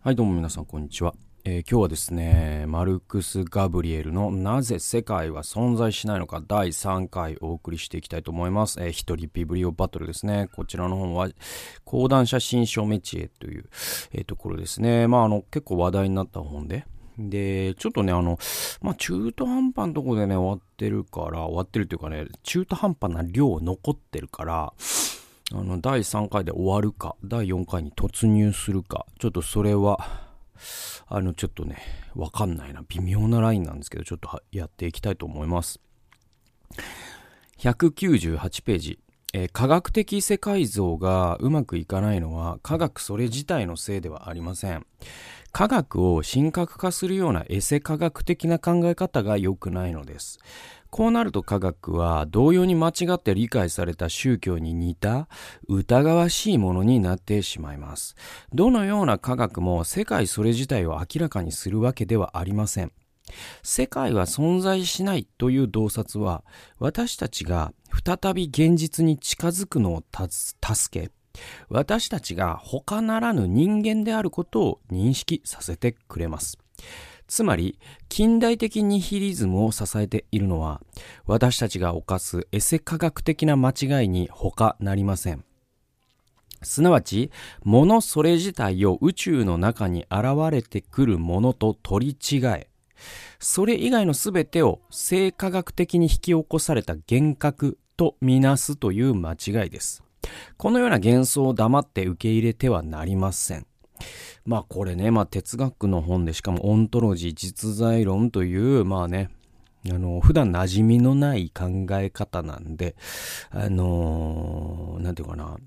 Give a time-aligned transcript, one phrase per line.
[0.00, 1.12] はい、どうも皆さん、こんにちは。
[1.44, 8.80] えー今日はですね、マルクス・ガブリエルのなぜ世界は存在しないのか第3回お送りしていきたいと思います。
[8.80, 10.48] えー一人ビブリオバトルですね。
[10.54, 11.28] こちらの本は、
[11.84, 13.64] 講談写真書メチエという、
[14.12, 15.08] えーところですね。
[15.08, 16.86] まあ、あの、結構話題になった本で。
[17.18, 18.38] で、ちょっとね、あの、
[18.80, 24.72] まあ、中途半端なとこでね、終わってるから、終わってるっていうかね、中途半端な量残ってるから、
[25.52, 30.06] あの、第3回で終わるか、第4回に突入するか、ちょっとそれは、
[31.06, 31.78] あの、ちょっとね、
[32.14, 32.82] わかんないな。
[32.88, 35.80] 微妙なラインなんですけど、ちょっとやっていきたいと思います。
[37.58, 38.98] 198ページ。
[39.34, 44.86] えー科学的世界像がうまくいかないのは科学それ自体のせいではありません。
[45.52, 50.38] 科学を神格化するようなエセ科学的な考え方が良くないのです。
[50.90, 55.28] こうなると科学は同様に間違って理解された宗教に似た
[55.68, 58.16] 疑わしいものになってしまいます。
[58.52, 62.92] どのような科学も世界それ自体を明らかにするわけではありません。
[63.62, 66.44] 世界は存在しないという洞察は
[66.78, 67.72] 私たちが
[68.04, 71.10] 再び現実に近づくのを助け
[71.68, 76.58] 私たちが他ならぬ人間であることを認識させてくれます。
[77.28, 80.80] つまり、近代的ニヒリズムを支えているのは、
[81.26, 85.44] 私たちが犯すエセ科学的な間違いに他なりません。
[86.62, 87.30] すなわち、
[87.62, 92.68] 物それ自体を宇宙の中に現れてくるものと取り違え、
[93.38, 100.02] それ以外のすべてを生科学的に引き起こされた幻覚とみなすという間違いです。
[100.56, 103.66] このような幻想を黙って受け入れてはなりません。
[104.48, 109.28] まあこれね、まあ哲学の本でしかもオントロジー実在論という、まあね、
[109.86, 112.96] あの、普段馴染みのない考え方なんで、
[113.50, 115.58] あのーなんていうかな、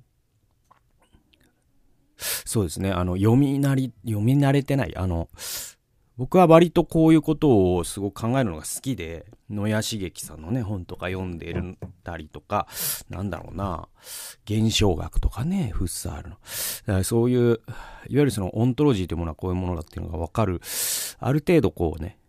[2.17, 5.29] そうですね、あの、読みなり、読み慣れてない、あの、
[6.21, 12.67] 僕は割とこういうことをすごく考えるのが好きで、野谷茂樹さんのね、本とか読んでるたりとか、
[13.09, 13.87] なんだろうな、
[14.45, 16.35] 現象学とかね、フッサールの。
[16.35, 17.59] だからそういう、いわ
[18.07, 20.61] ゆるそのオントロジーというものはこういうものだっていうのがわかる、
[21.17, 22.19] ある程度こうね、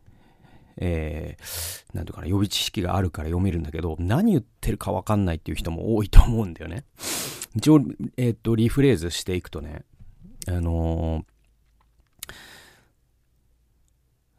[0.79, 6.87] えー、なんていうかな、予備知識があるから読めるんだけど、何言ってるかわかんないっていう人も多いと思うんだよね。
[7.57, 7.81] 一応、
[8.17, 9.85] えっ、と、リフレーズしていくとね、
[10.49, 11.32] あのー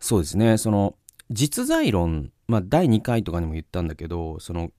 [0.04, 0.96] そうですね、その、
[1.32, 4.70] 実在論、まあ、第2回とかにも言ったんだけど、その、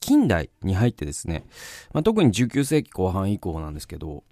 [0.00, 1.44] 近代に入ってですね、
[1.92, 4.24] まあ、特に19世紀後半以降なんですけど、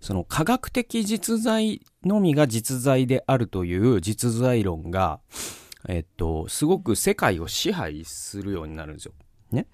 [0.00, 5.18] その科学的実在のみが実在であるという実在論が、
[5.88, 9.14] えっと、すごく世界を支配するようになるんですよ。
[9.50, 9.66] ね。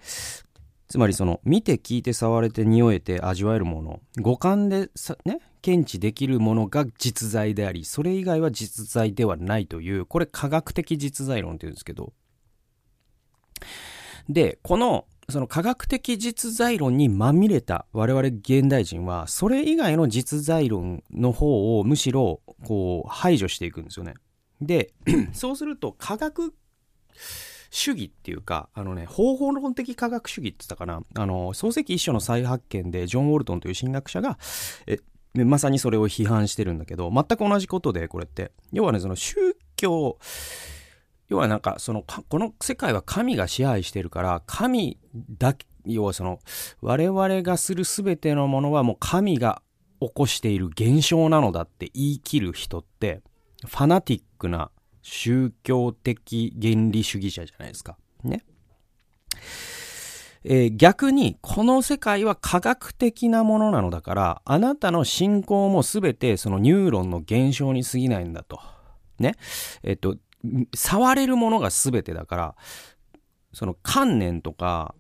[0.88, 12.12] つまりその、見て聞いて触れて匂えて味わえるもの、五感でさ、ね、検知できるものが実在であり、それ以外は実在ではないという、これ科学的実在論って言うんですけど、
[14.28, 24.14] で、この、その科学的実在論にまみれた我々現代人は、それ以外の実在論の方をむしろ、こう、排除していくんですよね。
[24.60, 24.94] で、
[25.34, 26.54] そうすると科学
[27.70, 31.02] 主義っていうか、あのね、方法論的科学主義って言ったかな。
[31.16, 34.38] あの、漱石一書の再発見で、ジョン・ウォルトンという神学者が、
[34.86, 35.00] え、
[35.44, 38.52] まさにそれを批判してるんだけど、全く同じことで、これって。
[38.72, 39.36] 要はね、その宗
[39.76, 40.18] 教、
[41.28, 44.98] 要はなんか、その、この世界は神が支配してるから、神
[45.38, 46.40] だけ、要はその、
[46.80, 49.62] 我々がするすべてのものはもう神が
[50.00, 53.22] 起こしている現象なのだって言い切る人って、
[53.66, 54.70] ファナティックな
[55.02, 57.96] 宗教的原理主義者じゃないですか。
[58.22, 58.44] ね。
[60.48, 68.60] えー逆に、この世界は科学的なものなのだから、あなたの信仰もすべてそのニューロンの現象に過ぎないんだと。
[69.18, 69.34] ね。
[69.82, 70.16] えっと、
[70.74, 72.54] 触れるものがすべてだから、
[73.52, 74.94] その観念とか、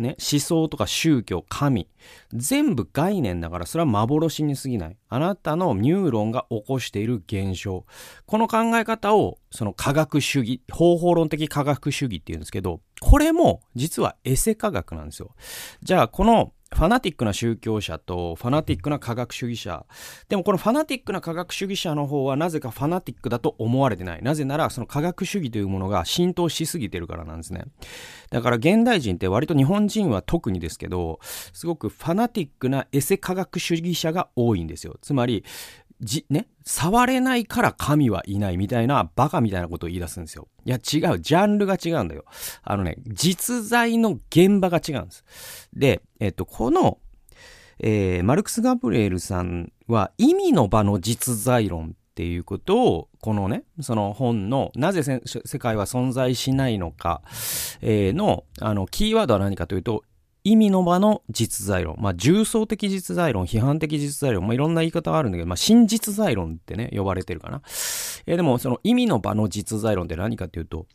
[0.00, 1.86] ね、思想とか宗教、神、
[2.32, 4.96] 全部概念だから、それは幻に過ぎない。
[5.08, 7.84] あなたのニューロンが起こしている現象。
[8.26, 15.34] この考え方を、その科学主義、方法論的科学主義って言うんですけど、これも実はエセ科学なんですよ。
[15.82, 19.86] じゃあ、このファナティックな宗教者とファナティックな科学主義者。
[20.28, 24.22] でもこのファナティックな科学主義者の方はなぜかファナティックだと思われてない。
[24.22, 27.64] なぜならその科学主義というものが浸透しすぎてるからなんですね。
[28.30, 31.18] だから現代人って割と日本人は特にですけど、
[31.52, 34.96] すごくファナティックなエセ科学主義者が多いんですよ。
[35.02, 35.44] つまり、
[36.00, 40.48] じ、ね、触れないから神はいないみたいなバカみたいなことを言い出すんですよ。
[40.64, 42.24] いや違う、ジャンルが違うんだよ。
[42.62, 45.24] あのね、実在の現場が違うんです。
[45.72, 46.98] で、えっと、この、
[47.78, 57.22] えー、マルクス・ガブリエルさんは意味の場の実在論っていうことを、このね、その本の、なぜ世界は存在しないのか、
[57.80, 60.04] えー、の、あの、キーワードは何かというと、
[60.44, 61.96] 意味の場の実在論。
[61.98, 67.62] まあ、重層的実在論、批判的実在論、まあ、いろんな言い方があるんだけど、まあ、真実在論ってね、呼ばれてるかな。
[68.26, 70.86] えー、でも、その意味の場の実在論って何かっていうと、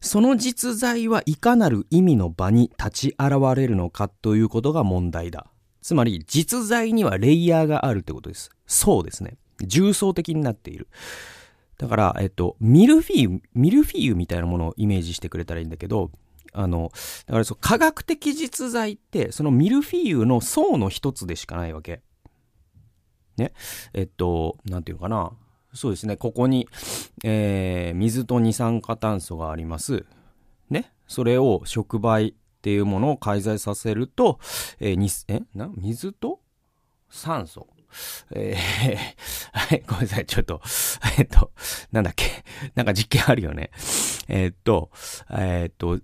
[0.00, 5.46] その実在はいかなる意味の場に立ち現れるのかということが問題だ。
[5.82, 8.50] つまり、実在にはレイヤーがあるってことです。
[8.66, 9.36] そうですね。
[9.60, 10.88] 重層的になっている。
[11.78, 16.10] だから、えっと、ミルフィーユ、ミルフィーユみたいなものをイメージしてくれたらいいんだけど、
[16.52, 16.90] あの、
[17.26, 22.02] だからそう、科学的実在って、そのミルフィーユの層の一つでしかないわけ。
[23.36, 23.52] ね？
[23.92, 25.32] えっと、なんていうのかな？
[25.72, 26.16] そうですね。
[26.16, 26.68] ここに、
[27.24, 30.04] えー、水と二酸化炭素があります。
[30.68, 30.92] ね？
[31.06, 34.38] それを触媒っていうものを介在させると、
[34.80, 35.42] えー、にえ？
[35.54, 35.70] な？
[35.76, 36.40] 水と
[37.08, 37.68] 酸素？
[38.32, 38.96] えー、
[39.52, 40.60] はい、ごめんなさい、ちょっと、
[41.18, 41.50] えっと、
[41.90, 42.44] なんだっけ、
[42.76, 43.72] なんか実験あるよね。
[44.28, 44.90] えー、っと、
[45.28, 45.98] えー、っと、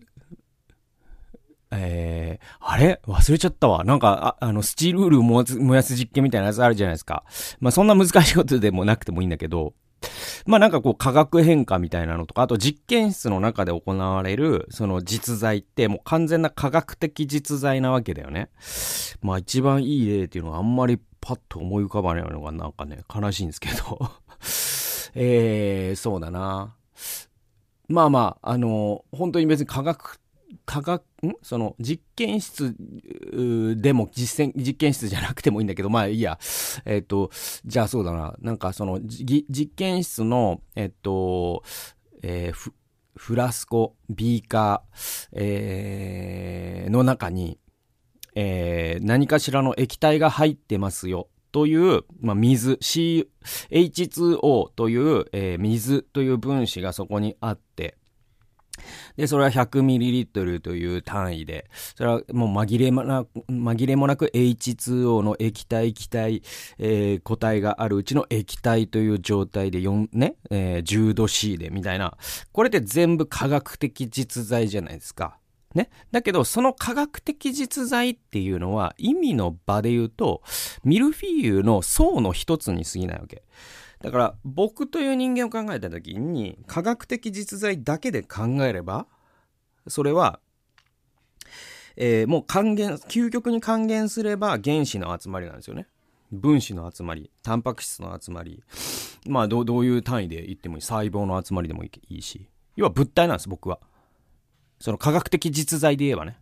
[1.70, 3.00] えー、あれ？
[3.06, 3.84] 忘れちゃったわ。
[3.84, 7.24] なんか、ああの、スチールウール燃やす実験みたいなやつあるじゃないですか。
[7.60, 9.74] まあ、そんな難しいことでもなくてもいいんだけど、
[10.46, 18.50] まあなんかこう化学変化みたいなのとか、あと実験室の中で行われるその実在ってもう完全な科学的実在なわけだよね。
[19.22, 24.10] まあ一番いい例っていうのはあんまりパッと思い浮かばないのがなんかね、悲しいんですけど
[25.14, 26.74] えー、そうだな。
[27.88, 30.18] まあまあ、あの、本当に別に科学
[30.64, 31.02] 科学、
[31.42, 32.74] その実験室
[33.80, 36.38] でも実践、実験室じゃなくてもいいんだけど、まあいいや。
[36.84, 37.30] えっ、ー、と、
[37.64, 38.34] じゃあそうだな。
[38.40, 41.62] なんかその実験室の、えっ、ー、と、
[42.22, 42.72] えー、
[43.16, 47.58] フラスコ、ビーカー、えー、の中に、
[48.34, 51.28] えー、何かしらの液体が入ってますよ。
[51.52, 53.30] という、まあ、水、C、
[53.70, 57.96] H2O という、えー、水という分子がそこにあって、
[59.16, 66.42] で、それは 100ml という単位で、それはもう紛れもなく、紛れもなく H2O の液体、気体、
[66.78, 72.16] えー、固体があるうちの液体という状態で4、ね、えー、10度 C でみたいな。
[72.52, 75.38] これって全部科学的実在じゃないですか。
[75.76, 75.90] ね。
[76.10, 80.42] だけど、その科学的実在っていうのは、意味の場で言うと、
[80.82, 83.42] ミルフィーユの層の一つに過ぎないわけ。
[84.02, 89.06] だから僕という人間を考えた時に科学的実在だけで考えれば
[89.88, 90.40] それは、
[91.96, 95.86] えー、もう還元究極に還元すれば原子の集まりなんですよね。
[96.32, 98.62] 分子の集まりタンパク質の集まり。
[99.26, 100.82] まあどういう単位で言ってもいい。
[100.82, 102.48] 細胞の集まりでもいいし。
[102.74, 103.78] 要は物体なんです僕は。
[104.80, 106.38] その科学的実在で言えばね。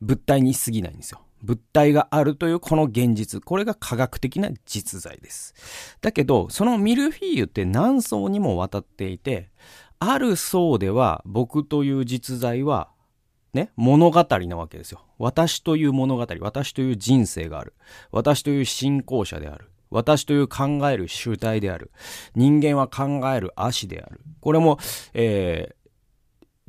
[0.00, 1.20] 物体に過ぎないんですよ。
[1.42, 3.40] 物体があるというこの現実。
[3.42, 5.54] これが科学的な実在です。
[6.00, 9.50] だけど、そのミルフィーユって何層にもわたっていて、
[9.98, 12.88] ある層では僕という実在は、
[13.52, 15.04] ね、物語なわけですよ。
[15.18, 17.74] 私という物語、私という人生がある。
[18.12, 19.70] 私という信仰者である。
[19.90, 21.90] 私という考える主体である。
[22.34, 24.20] 人間は考える足である。
[24.40, 24.78] これも、
[25.14, 25.90] えー、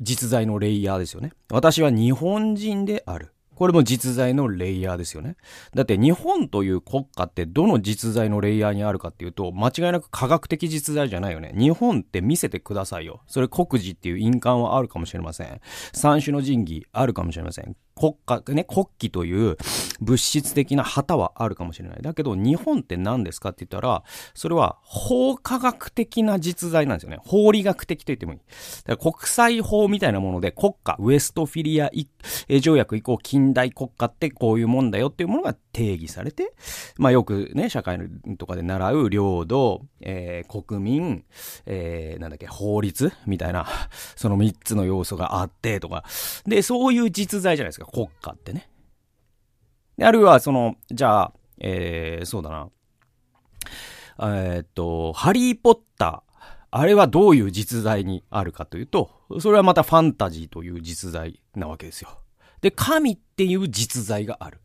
[0.00, 1.32] 実在のレイヤーですよね。
[1.48, 3.32] 私は日本人である。
[3.62, 5.36] これも実在のレイヤーですよね。
[5.72, 11.54] だって日本という国家ってどの実在のレイヤーにあるかっていうと、間違いなく科学的実在じゃないよね。
[11.56, 13.20] 日本って見せてくださいよ。
[13.28, 15.60] それ国事っていう印鑑はあるかもしれません。
[15.92, 17.76] 三種の神器あるかもしれません。
[18.02, 19.56] 国家、ね、国旗という
[20.00, 22.02] 物質的な旗はあるかもしれない。
[22.02, 24.02] だけど、日本って何ですかって言ったら、
[24.34, 27.18] それは法科学的な実在なんですよね。
[27.20, 28.38] 法理学的と言ってもいい。
[28.86, 31.90] だから国際法みたいなもので国家、ウエストフィリア
[32.60, 36.52] 条約以降近代国家ってこういうもんだよっていうものが定義されて、
[36.96, 38.00] まあよくね、社会
[38.36, 41.24] とかで習う領土、えー、国民、
[41.66, 43.66] えー、なんだっけ、法律みたいな、
[44.16, 46.04] その3つの要素があってとか。
[46.46, 48.68] で、そういう実在じゃないですか、国家ってね。
[50.00, 52.68] あるいは、その、じゃあ、えー、そうだな。
[54.18, 56.32] えー、っと、ハリーポッター。
[56.74, 62.08] あれはどういう実在にあるかというと、それはまたファンタジーという実在なわけですよ。
[62.62, 64.61] で、神っていう実在がある。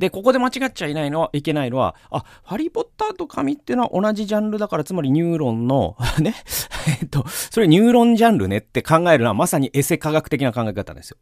[0.00, 6.34] で、ここで間違っちゃいないのは、いけないのは、あ、ハリーポッターと神っていうのは同じジャンルだから、つまりニューロンの ね、
[7.02, 11.18] えっと、それニューロンジャンルねって考えるのはまさにエセ科学的な考え方ですよ。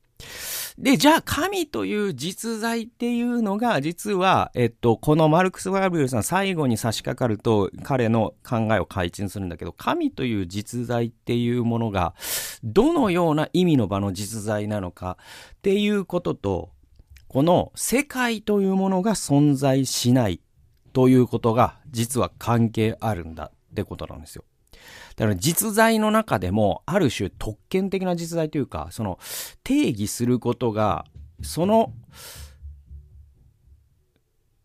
[0.78, 12.14] で、じゃあ神という実在っていうのが、実は、えっと、このマルクス・ワーブルさん最後に差し掛かると、彼の考えを開陳するんだけど、神という実在っていうものが、
[12.62, 15.18] どのような意味の場の実在なのか
[15.54, 16.70] っていうことと、
[17.28, 20.40] この世界というものが存在しない
[20.92, 24.44] ということが実は関係あるんだってことなんですよ。
[25.16, 29.18] だから実在の中でもある種特権的な実在というか、その
[29.64, 31.06] 定義することが、
[31.42, 31.92] その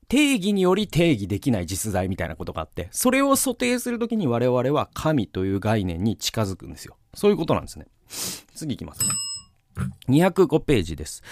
[0.08, 6.98] 定義により定義できない実在みたいなことがあって、それを想定するときに我々は神という概念に近づくんですよ。
[7.16, 7.88] そういうことなんですね。
[8.54, 9.08] 次いきますね。
[10.08, 11.24] 205ページです。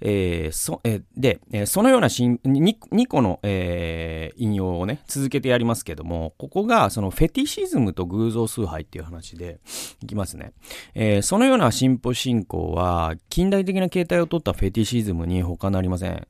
[0.00, 9.60] えー、そ、えー、で、えー、そのようなしん 2, 個の、えー、引用をね、続けてやりますけども、ここがそのフェティシズムと偶像崇拝っていう話で、
[10.02, 10.52] いきますね。
[10.94, 16.26] えー、そのような進歩進行は、近代的な形態をとったフェティシズムに他なりません。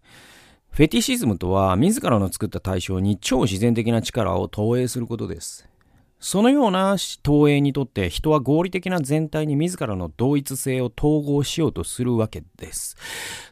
[0.71, 5.69] フェティシズムとは、自らの作った対象に超自然的な力を投影することです。
[6.25, 12.97] そのような投影にとって人は合理的な全体に自らの同一性を統合しようとするわけです。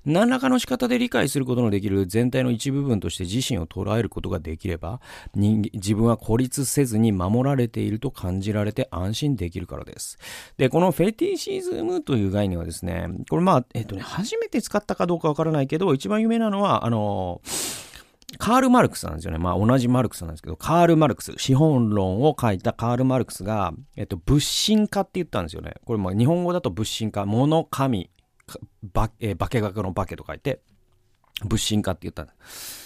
[0.07, 5.03] 何らかの仕方で理解することのできる全体の一部分として自身を捉えることができれば、
[5.35, 10.17] 人自分は孤立せずに守られていると感じられて安心できるからです。
[10.57, 17.43] で、このフェティシズムという概念はですね、これまあ、えっとね、初めて使ったかどうかわからないけど、一番有名なのは、あの
[18.39, 19.39] カール・マルクスなんですよね。
[19.39, 25.75] まあ同じマルクスなんですけど、カール・マルクス、資本論を書いたカール・マルクスが、えっと、物神化って言ったんですよね。
[25.85, 28.11] これも日本語だと物神化、物神、
[28.93, 30.61] ば、えー、化学の化けと書いて、
[31.45, 32.83] 物神化って言ったんです。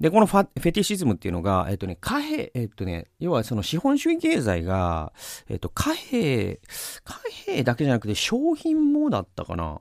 [0.00, 5.12] で、このファフェティシズムっていうのが、えっとね、貨幣、えっとね、要はその資本主義経済が、
[5.48, 6.60] えっと、貨幣、
[7.02, 9.80] 貨幣だけじゃなくて商品もだったかな。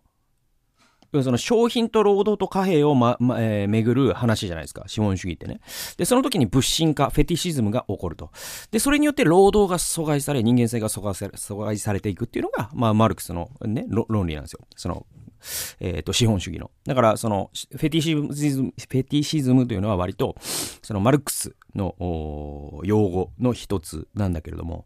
[1.12, 4.84] その商品と労働と貨幣をま、ま、えー、巡る話じゃないですか。
[4.88, 5.60] 資本主義ってね。
[5.98, 8.32] で、その時に物心化、フェティシズムが起こると。
[8.72, 14.60] で、それによって労働が阻害され、人間性が阻害され阻害されていくっていうのが、まあ、マルクスのね、論理なんですよ。
[14.76, 15.06] その、
[15.80, 16.72] えっ、ー、と、資本主義の。
[16.86, 20.36] だから、その、フェティシズム、フェティシズムというのは割と、
[20.82, 24.86] そのマルクスの用語の一つなんだけれども、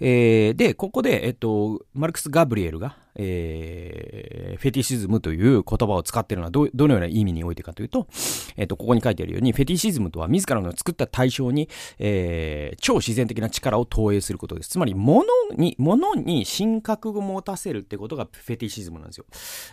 [0.00, 8.08] えー、で、ここで、えっと、マルクス・ガブリエルが、えー、フェティシズムという言葉を使っているのはど、のような意味においてかというと、
[8.56, 14.70] えっと、ここに書いてあるように、フェティシズムとは自らの作った対象に、えー、超自然的な力を投影することです。
[14.70, 15.24] つまり、物
[15.56, 19.26] に、物に神格を持たせるってことがフェティシズムなんですよ。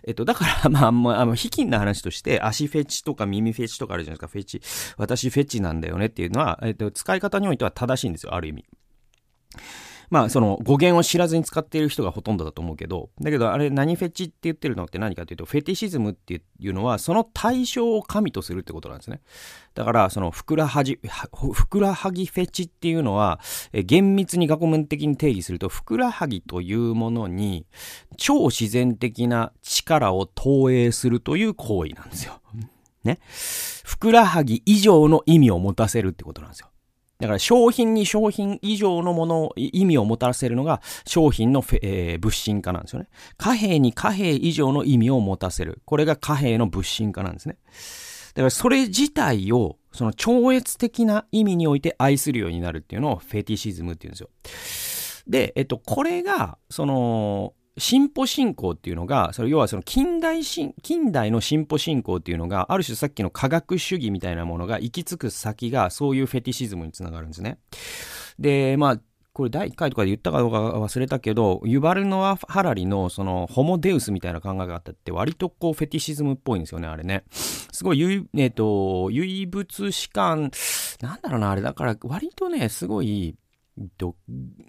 [0.05, 4.61] えっと、だから、 まあ、まあ、あの、卑近な話として、足フェチとか耳フェチとかあるじゃないですか、フェチ。
[4.97, 8.65] 私フェチなんだよねっていうのは、えっと、使い方においては正しいんですよ、ある意味。
[10.12, 19.22] まあ、その語源を知らずに使っている人がほとんどだと思うけど、だけどあれ何フェチって言ってるのって何かっていうと、フェティシズムっていうのは、その対象を神とするってことなんですね。
[19.74, 21.00] だから、そのふくらはじ、
[21.53, 23.39] ふくらはぎフェチっていうのは、
[23.72, 27.65] え厳密に学問的に定義すると、ふくらはぎというものに、
[28.17, 32.41] 超自然的な力を投影するという行為なんですよ。
[33.03, 33.20] ね。
[33.84, 36.67] ふくらはぎ以上の意味を持たせるってことなんですよ。
[37.22, 43.10] だから商品に商品以上のものを、意味をもたせるのが商品の、えー、物心化なんですよね。
[43.38, 45.81] 貨幣に貨幣以上の意味を持たせる。
[45.86, 47.58] これが貨幣の物心化なんですね。
[48.34, 54.29] だからそれ自体を、その超越的な意味において愛するようになるっていうのをフェティシズムっていうんですよ。
[55.27, 67.57] で、えっと、これが、その、進歩進行っていうのが、それ要はその近代近代の進歩進行っていうのが、ある種さっきの科学主義みたいなものが行き着く先が、そういうフェティシズムにつながるんですね。
[68.38, 69.01] で、まあ、
[69.33, 77.23] これ第1回とかで言ったかどうか忘れたけど、ユバルノア・ハラリのそのホモデウスみたいな考えがあったって割とこうフェティシズムっぽいんですよね、あれね。
[77.31, 80.51] すごい、えっ、ー、と、唯物史観、
[81.01, 83.35] なんだろうな、あれだから割とね、すごい、
[83.97, 84.15] と、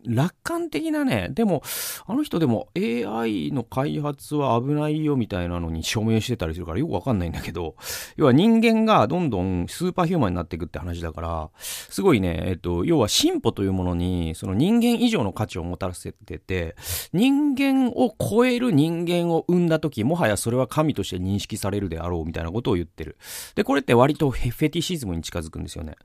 [0.06, 1.62] 楽観的なね、でも、
[2.06, 7.76] あの人でも AI の開発は危ないよみたいなのに署名してたりするからよくわかんないんだけど、
[8.16, 16.76] 要は人間がどんどんスーパーヒューマンになっていくって話だから、すごいね、えっと、要は進歩というものに、その人間以上の価値をもたらせてて、
[17.12, 23.16] 人間を超える人間を生んだ時、もはやそれは神として認識されるであろうみたいなことを言ってる。
[23.54, 25.96] で、これって割とフェティシズムに近づくんですよね。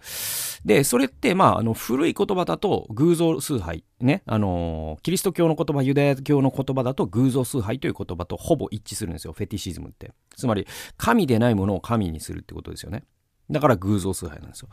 [0.65, 3.83] で、それって、まあ、あの、古い言葉だと、偶像崇拝。
[3.99, 4.23] ね。
[4.25, 9.33] あのー、キリスト教の言葉、ユダヤ教の言葉だと偶像崇拝という言葉とほぼ一致するんですよ。
[9.33, 10.11] フェティシズムって。
[10.35, 10.67] つまり、
[10.97, 13.03] 神でないものを神にするってことですよね。
[13.49, 14.69] だから偶像崇拝なんですよ。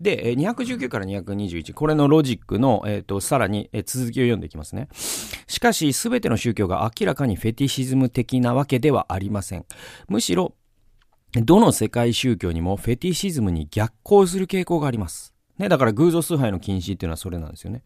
[0.00, 4.88] で、219から221、これのロジックの、えっ、ー、と、さらに、続きを読んでいきますね。
[5.46, 9.64] しかし、すべての宗教が明らかにフェティシズム的なわけではありません。
[10.08, 10.54] むしろ、
[11.32, 15.34] どの世界宗教にもフェティシズムに逆行する傾向があります。
[15.58, 17.82] ね、だから偶像崇拝の禁止っていうのはそれなんですよね。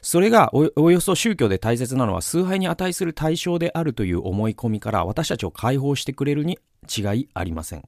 [0.00, 7.82] それがおよそ宗教で大切なのは崇拝に値する対象であるという思い込みから私たちを解放してくれるに違いありません。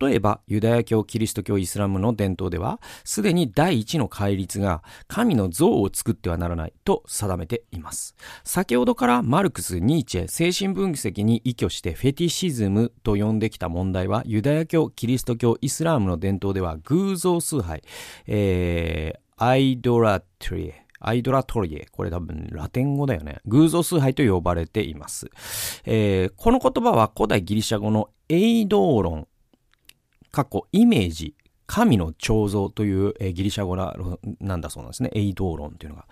[0.00, 8.14] 例えば、ユダヤ教、キリスト教、イスラムの伝統では、すでに第一の戒律が、神の像を作ってはならないと定めています。
[8.44, 17.82] 先ほどからマルクス、ニーチェ、精神分析に依拠してフェティシズムと呼んできた問題は、ユダヤ教、キリスト教、イスラムの伝統では、偶像崇拝、
[18.26, 21.86] えー、アイドラトリエ、アイドラトリエ。
[21.90, 23.38] これ多分ラテン語だよね。
[23.46, 25.30] 偶像崇拝と呼ばれています。
[25.84, 29.28] えー、この言葉は古代ギリシャ語のエイドーロン、
[30.30, 31.34] 過去イメージ、
[31.66, 35.10] 神の彫像という、えー、ギリシャ語なんだそうなんですね。
[35.14, 36.06] エイドーロンというのが。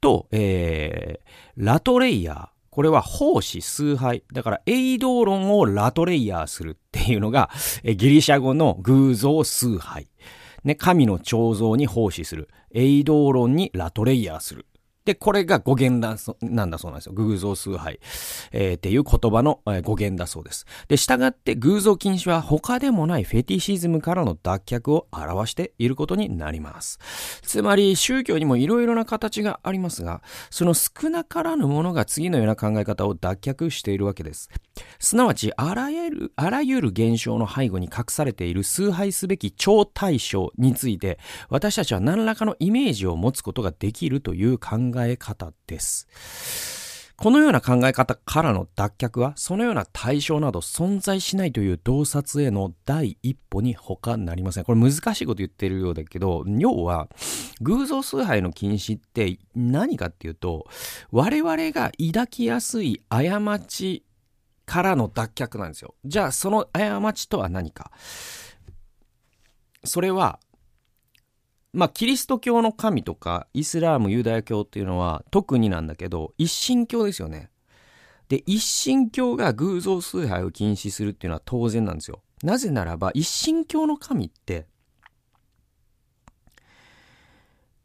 [0.00, 2.48] と、えー、ラトレイヤー。
[2.70, 4.24] これは奉仕崇拝。
[4.32, 7.50] だから、エイドーロンをラトレイヤーするっていうのが、
[7.84, 10.08] えギリシャ語の偶像崇拝。
[10.64, 12.48] ね、神の彫像に奉仕する。
[12.72, 14.66] エイドーロンにラトレイヤーする。
[15.04, 17.12] で、これが語源だそ、なんだそうなんですよ。
[17.12, 17.98] 偶像崇拝、
[18.52, 20.66] えー、っていう言葉の、えー、語源だそうです。
[20.88, 26.98] で、従って偶像禁止は他でもないフェティシズムからの脱却を表していることになります。
[27.42, 34.50] つまり、宗教にも色々な形がありますが、その少なからぬものが次のような考え方を脱却しているわけです。
[34.98, 41.18] すなわち、あらゆる、あらゆる現象の背後に隠されている崇拝すべき超対象について、
[41.48, 46.08] 私たちは何らかのイメージを持つことができるという考ええ方です。
[47.16, 54.64] このような考え方からの脱却は、そのような対象など存在しないという洞察への第一歩に他なりません。
[54.64, 57.08] これ難しいこと言ってるようだけど、要は、
[57.60, 60.66] 偶像崇拝の禁止って何かっていうと、
[61.12, 64.04] 我々が抱きやすい過ち
[64.66, 65.94] からの脱却なんですよ。
[66.04, 67.92] じゃあ、その過ちとは何か？
[69.84, 70.40] それは、
[71.72, 77.50] まあ、キリスト教の神とか、イスラーム、ユダヤ教っていうのは特になんだけど、一神教ですよね。
[78.28, 82.22] で、一神教が偶像崇拝を禁止するっていうのは当然なんですよ。
[82.42, 84.66] なぜならば、一神教の神って、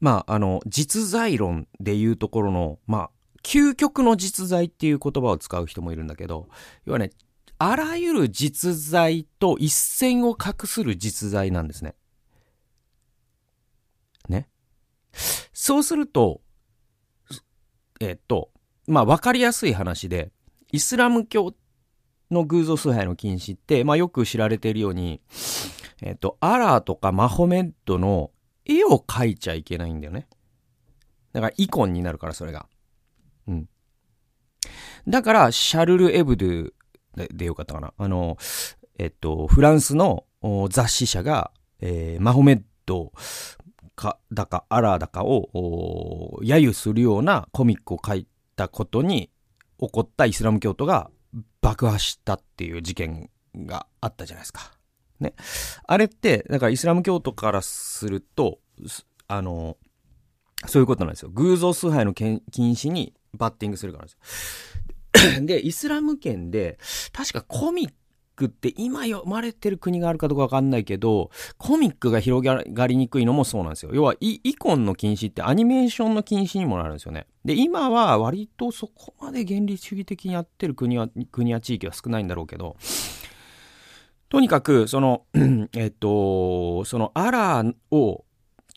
[0.01, 3.10] まあ、あの、実在論でいうところの、まあ、
[3.41, 6.50] 究極の実在っていう言葉を使う人もいるんだけど、
[6.86, 7.12] 要はね、
[7.58, 11.95] あらゆる実在と一線を画する実在なんですね。
[14.30, 14.48] ね。
[15.54, 16.42] そうすると、
[18.00, 18.52] えっと、
[18.88, 20.32] まあ、わかりやすい話で、
[20.72, 21.54] イスラム教
[22.32, 25.22] の偶像崇拝の禁止って、まあ、よく知られているように、
[26.02, 28.32] えっと、アラーとかマホメッドの
[28.66, 30.28] 絵を描いちゃいけないんだよね。
[31.34, 32.68] だから、イコンになるから、それが。
[33.48, 33.70] うん。
[35.08, 36.74] だから、シャルル・エブドゥ
[37.16, 37.94] ででよかったかな。
[37.98, 38.38] あの、
[39.00, 40.26] えっと、フランスの
[40.70, 43.12] 雑誌社が、えー、マホメッド
[43.97, 49.31] か、だか、アラーだかを、揶揄するようなコミックを書いたことに
[49.79, 51.10] 起こったイスラム教徒が
[51.62, 54.71] 爆破したっていう事件があったじゃないですか。
[55.19, 55.33] ね。
[55.86, 58.60] あれって、だからイスラム教徒からすると、
[59.27, 59.77] あの、
[60.67, 61.29] そういうことなんですよ。
[61.31, 65.45] 偶像崇拝の禁止にバッティングするからですよ。
[65.45, 66.77] で、イスラム圏で、
[67.12, 67.95] 確かコミック
[68.38, 73.91] クって今読まれてる国があるかどうかわかんないけど、コミックが広がりにくいのもそうなんですよ。
[73.93, 77.26] 要はイ、イコンの禁止ってアニメーションの禁止にもなるんですよね。
[77.43, 82.78] で、今は割とそこまで原理主義的にやってる国は、国や地域は少ないんだろうけど、
[84.30, 85.23] とにかく、その、
[85.73, 88.26] えっと、そのアラーを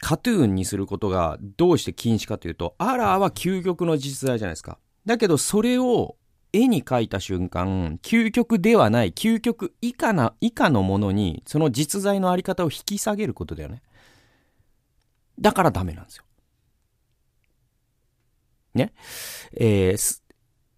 [0.01, 4.79] カトゥーンにすることがどうして禁止かというと、アラーは究極の実在じゃないですか。
[5.07, 6.16] だけどそれを
[6.53, 13.83] 絵に描いた瞬間、究極ではない、究極以下な、以下のものに、その実在のあり方を引き下げることだよね。
[15.39, 16.25] だからダメなんですよ。
[18.75, 18.93] ね。
[19.53, 20.21] えー、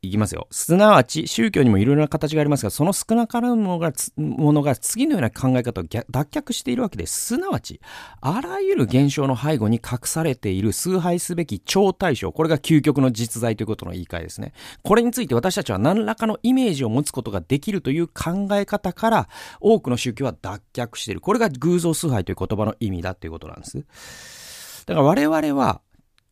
[0.04, 0.48] いきますよ。
[0.50, 7.26] すなわち、宗教にもいろいろな形がありますが、その少なからぬものが、ものが次のような考え方を脱却しているわけです。
[7.26, 7.80] すなわち、
[8.20, 12.32] あらゆる現象の背後に隠されている崇拝すべき超対象。
[12.32, 14.54] これが究極の実在ということの言い換えですね。
[14.82, 19.28] これについて私たちは何らかのイメージを持つことができるという考え方から、
[19.60, 21.20] 多くの宗教は脱却している。
[21.20, 24.84] これが偶像崇拝という言葉の意味だということなんです。
[24.84, 25.80] だから我々は、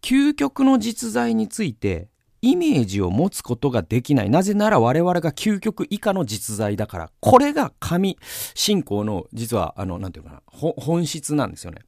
[0.03, 2.09] 究極の実在について
[2.43, 4.31] イメージを持つことができない。
[4.31, 7.11] なぜなら我々が究極以下の実在だから。
[7.21, 8.19] これが神
[8.55, 11.81] 信仰の実は、あの、なんていうかな、本質なんですよね。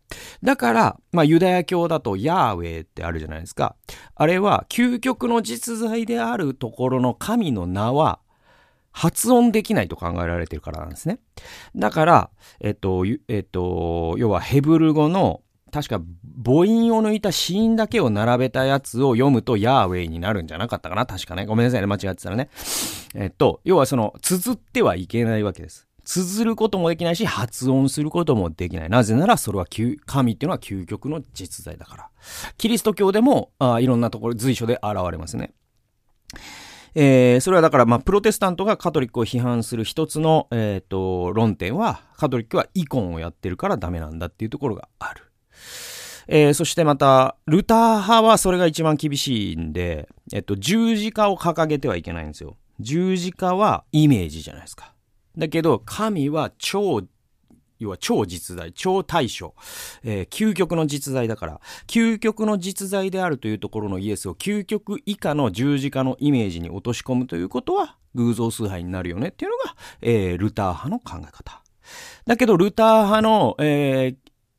[0.43, 3.77] だから、まあ、ユダヤ教だとヤーウェーってあるじゃないですか。
[4.15, 8.21] あれは究極の実在であるところの神の名は、
[8.93, 11.19] 発音できないと考えられてるからなんですね。
[11.75, 15.41] だから、えっと、えっと、要はヘブル語の
[15.73, 16.03] 確か
[16.45, 21.47] 母音を抜いた子音だけを並べたやつを読むとヤーウェイになるんじゃなかったかな確かね。
[21.47, 21.87] ごめんなさいね。
[21.87, 22.51] 間違ってたらね。
[23.15, 25.89] えっと、要はその、綴ってはいけないわけです。
[26.05, 28.91] 綴ることもできないし、発音することもできない。
[28.91, 29.67] なぜなら、それは
[30.05, 32.11] 神っていうのは究極の実在だから。
[32.59, 35.55] キリスト教でも、あいろんなところ、随所で現れますね。
[36.95, 45.32] えー、それはだから、まあ、プロテスタントがカトリックを批判する一つの、えっ、ー、と、論点は、カトリックはイコンをやってるからダメなんだっていうところがある。
[46.35, 52.57] えー、そしてまた、ルター派はそれが一番厳しいんで、えっと、十字架を掲げてはいけないんですよ。
[52.81, 54.95] 十字架はイメージじゃないですか。
[55.37, 57.03] だけど、神は超、
[57.79, 59.55] 要は超実在、超対象、
[60.05, 71.63] えー、究極の実在だから、究極の実在であるというところのイエスを究極以下の十字架のイメージに落とし込むということは、偶像崇拝になるよねっていうのが、えー、ルター派の考え方。
[72.25, 74.17] だけど、ルター派の、えー、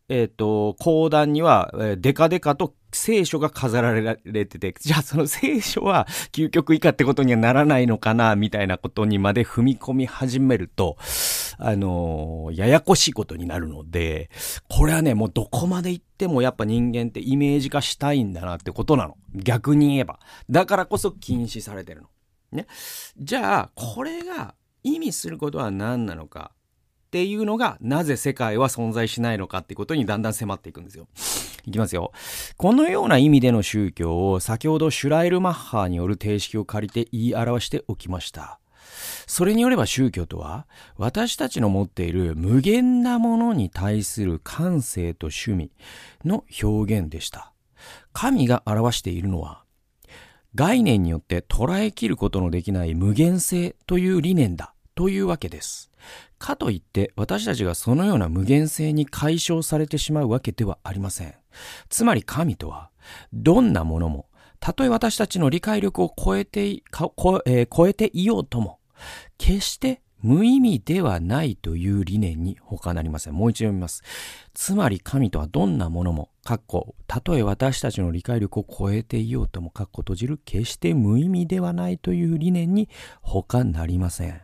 [0.09, 10.97] えっ、ー、と、講談には、デカデカと聖書が飾られてて、じゃあその聖書は究極以下ってことにはならないのかな、みたいなことにまで踏み込み始めると、
[11.57, 14.29] あのー、ややこしいことになるので、
[14.69, 19.17] これはね、もうどこまで行ってもやっぱ人間ってイメージ化したいんだなってことなの。
[19.33, 20.19] 逆に言えば。
[20.49, 22.07] だからこそ禁止されてるの。
[22.51, 22.67] ね。
[23.17, 26.51] じゃあ、これが意味することは何なのか。
[27.13, 31.07] っていうのが、なぜ世界は存在しないのかってことにだんだん迫っていくんですよ。
[31.63, 32.11] いきますよ。
[32.57, 38.59] このような意味での宗教を先ほどシュライルマッハーによる定式を借りて言い表しておきました。
[39.27, 40.65] それによれば宗教とは、
[40.97, 45.71] 私たちの持っている無限なものに対する感性と趣味
[46.25, 47.53] の表現でした。
[48.11, 49.65] 神が表しているのは、
[50.55, 55.91] 概念によって捉えきることのできない無限性という理念だというわけです。
[56.37, 61.33] かといって私たちがそのような無限性に解消されてしまうわけではありません。
[61.89, 62.89] つまり神とは、
[63.31, 64.27] どんなものも、
[64.59, 67.13] たとえ私たちの理解力を超えて、超
[67.45, 68.79] えー、超えていようとも、
[69.37, 73.33] 決して無意味ではないという理念に他なりません。
[73.33, 74.03] もう一度読みます。
[74.53, 82.87] つまり神とはどんなものも、かっこ、たとえ私たちの理解力を超えていようとも、かっこ閉じる、決して無意味ではないという理念に
[83.21, 84.41] 他なりません。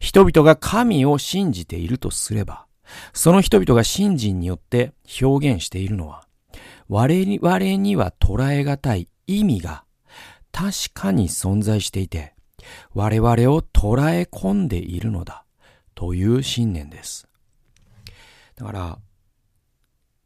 [0.00, 2.66] 人々が神を信じているとすれば、
[3.12, 6.24] その人々が信心によって表現しているのは、
[6.88, 9.84] 我々には捉え難い意味が
[10.52, 12.34] 確かに存在していて、
[12.94, 15.44] 我々を捉え込んでいるのだ
[15.94, 17.28] という信念です。
[18.56, 18.98] だから、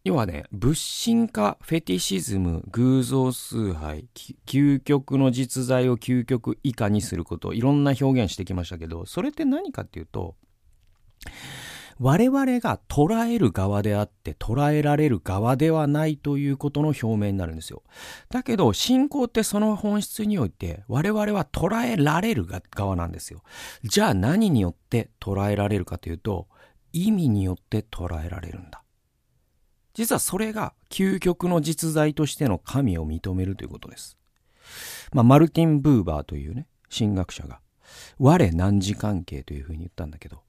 [0.04, 4.06] 要はね、仏神化、フェティシズム、偶像崇拝、
[4.46, 10.36] 究極の実在を究極以下にすること、いろんな表現してきましたけど、それって何かっていうと、
[11.98, 17.82] 我々が捉える側であって捉えられる側ではないということの表明になるんですよ。
[18.30, 23.42] だけど信仰ってその本質において我々は捉えられる側なんですよ。
[23.84, 26.48] じゃあ何によって捉えられるかというと
[26.92, 28.83] 意味によって捉えられるんだ。
[29.94, 34.18] 実はそれが究極の実在としての神を認めるということです。
[35.12, 37.61] まあ、マルティン・ブーバーというね、神学者が、
[38.18, 40.42] 我汝関係というふうに言ったんだけど、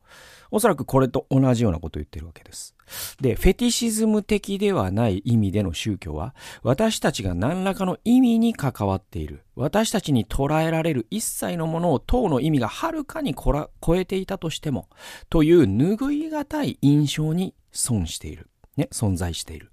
[0.51, 2.75] おそらくこれと同じようなことを言ってるわけです。
[3.19, 9.43] で、フェティシズム的ではない意味での宗教は、私たちが何らかの意味に関わっている。
[9.55, 14.89] 私たちに捉えられる一切のものを当の意味がはるかに超えていたとしても、
[15.29, 18.49] という拭い難い印象に損している。
[18.77, 19.71] ね、存在している。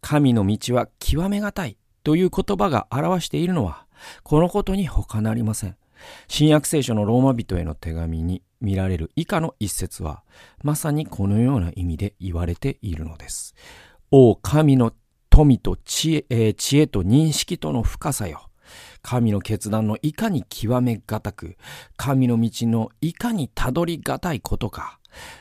[0.00, 3.86] 神の道は極めがたいという言葉が表しているのは、
[4.22, 5.76] このことに他なりません。
[6.26, 10.22] 新約聖書のローマ人への手紙に見られる以下の一節は、
[10.62, 13.54] まさにこのような意味で言われているのです。
[14.10, 14.92] 王神の
[15.30, 18.48] 富と知恵,、えー、知恵と認識との深さよ。
[19.02, 21.56] 神の決断のいかに極めがたく、
[21.96, 24.98] 神の道のいかにたどりがたいことか。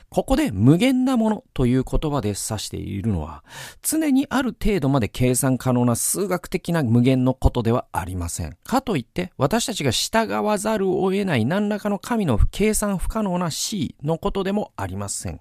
[0.09, 3.43] ここで無限なものという言葉で指しているのは、
[3.81, 8.57] 常にある程度まで計算可能な数学的な無限のことではありません。
[8.63, 15.39] かといって、私たちが従わざるを得ない何らかの神の計算不可能な C のことでもありません。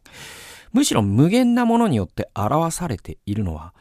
[0.73, 3.75] むしろ無限なものによって表されているのは、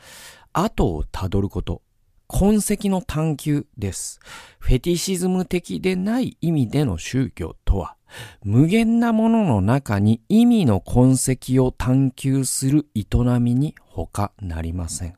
[0.54, 1.84] 後をたどること、
[2.28, 4.20] 痕跡の探求です。
[4.60, 7.96] フェティシズム的でない意味での宗教とは、
[8.44, 13.06] 無限なものの中に意味の痕跡を探求する営
[13.40, 15.16] みに他なりません。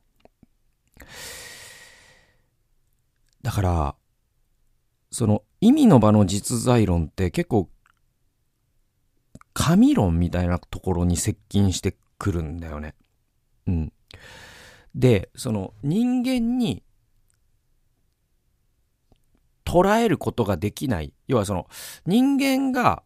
[3.41, 3.95] だから、
[5.09, 7.69] その意味の場の実在論って結構
[9.53, 12.95] 神論みたいなところに接近してくるんだよね。
[13.67, 13.93] うん。
[14.95, 16.83] で、その人間に
[19.65, 21.13] 捉えることができない。
[21.27, 21.67] 要はその
[22.05, 23.03] 人間が、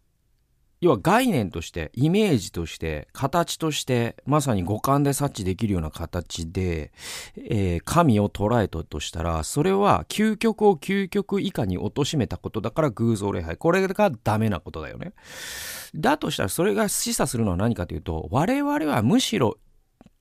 [0.82, 6.92] 要は概念として、イメージとして、形として、まさに五感で察知できるような形で、
[7.38, 13.58] えー、神を捉えたとしたら、それは究極を究極以下に貶めたことだから偶像礼拝。
[13.58, 15.14] これがダメなことだよね。
[15.96, 19.58] だとしたら、それが示唆するのは何かというと、我々はむしろ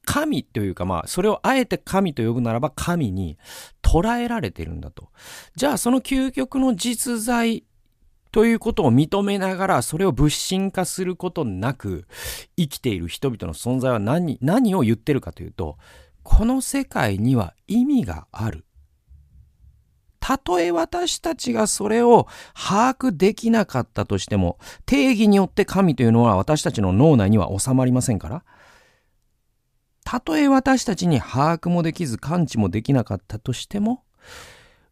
[0.05, 3.39] 神というかまあ、それをあえて神と呼ぶならば神に
[3.83, 5.09] 捉えられてるんだと。
[5.57, 7.65] じゃあその究極の実在
[8.35, 12.09] ということを認めながら、それを物心化することなく、
[12.57, 15.79] 生きている人々の存在は何、何を言ってるかというと、
[16.25, 18.65] この世界には意味がある。
[20.19, 28.43] たとえ私たちがそれを把握できなかったとしても、定義によって神というのは私たちの脳内には収まりませんから。
[30.05, 34.05] たとえ私たちに把握もできず感知もできなかったとしても、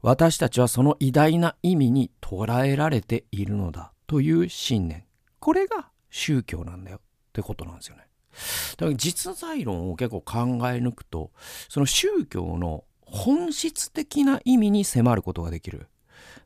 [0.00, 5.04] 私たちはその偉大な意味に捉えられているのだという信念。
[5.38, 7.00] これが宗教なんだよっ
[7.32, 8.08] てことなんですよね。
[8.76, 11.30] だから実在論を結構考え抜くと、
[11.68, 15.88] その宗教の本質的な意味に迫ることができる。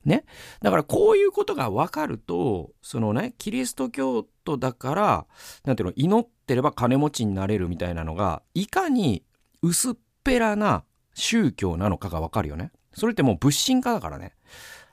[0.04, 0.24] ね。
[0.62, 5.26] だからこういうことが分かると、そのね、キリスト教徒だから、
[5.64, 9.24] なんていうの、祈ってれば金持ちになれるみたいなのが、いかに
[9.62, 12.72] 薄っぺらな宗教なのかが分かるよね。
[12.94, 14.34] それってもう物心化だからね。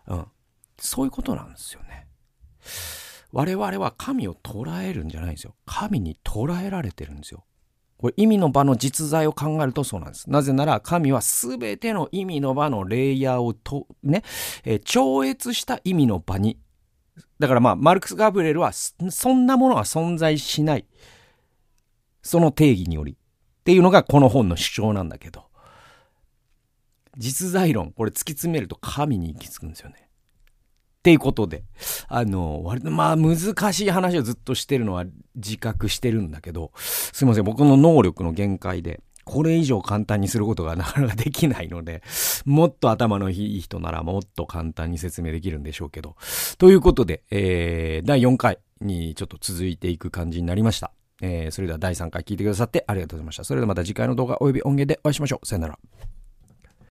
[0.07, 0.25] うん。
[0.79, 2.07] そういうことなんですよね。
[3.31, 5.55] 我々は神を捉えるんじゃないんですよ。
[5.65, 7.45] 神に捉えられてるんですよ。
[7.97, 10.29] これ意味の場の実在を考えるとそうなんです。
[10.29, 14.23] なぜなら神は全ての意味の場のレイヤーをと、ね、
[14.65, 16.59] えー、超越した意味の場に。
[17.39, 20.85] だからまあ、マルクス・ガブレルはそんなものは存在しない。
[22.23, 23.11] その定義により。
[23.13, 25.45] っていうのがこの本の主張なんだけど。
[27.17, 29.95] 実在論、これ突き詰めると神に行き着くんですよね。
[29.99, 31.63] っていうことで、
[32.07, 33.37] あの、割とまあ難
[33.73, 35.05] しい話をずっとしてるのは
[35.35, 42.03] 自覚してるんだけど、すいません、僕の能力の限界で、これ以上簡単にすることがなかなかできないので、
[42.45, 46.15] もっと頭のいい人ならもっと簡単に説明できるんでしょうけど。
[46.57, 50.91] ということで、えー、第4回にちょっと続いていく感じになりました。
[51.25, 53.45] えー、それでは第3回聞いてくださってありがとうございました。
[53.45, 55.45] それではまた次回の動画及び音源でお会いしましょう。
[55.45, 55.79] さよなら。